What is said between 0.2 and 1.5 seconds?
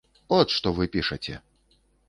От што вы пішаце.